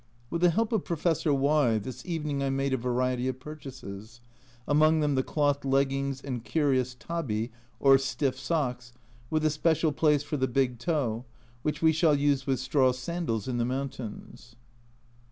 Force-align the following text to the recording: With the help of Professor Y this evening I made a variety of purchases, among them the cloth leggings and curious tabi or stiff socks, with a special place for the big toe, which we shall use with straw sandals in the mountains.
With 0.31 0.41
the 0.41 0.49
help 0.49 0.73
of 0.73 0.83
Professor 0.83 1.31
Y 1.31 1.77
this 1.77 2.03
evening 2.07 2.41
I 2.41 2.49
made 2.49 2.73
a 2.73 2.75
variety 2.77 3.27
of 3.27 3.39
purchases, 3.39 4.19
among 4.67 4.99
them 4.99 5.13
the 5.13 5.21
cloth 5.21 5.63
leggings 5.63 6.21
and 6.23 6.43
curious 6.43 6.95
tabi 6.95 7.51
or 7.79 7.99
stiff 7.99 8.35
socks, 8.35 8.93
with 9.29 9.45
a 9.45 9.51
special 9.51 9.91
place 9.91 10.23
for 10.23 10.37
the 10.37 10.47
big 10.47 10.79
toe, 10.79 11.23
which 11.61 11.83
we 11.83 11.91
shall 11.91 12.15
use 12.15 12.47
with 12.47 12.59
straw 12.59 12.91
sandals 12.93 13.47
in 13.47 13.59
the 13.59 13.63
mountains. 13.65 14.55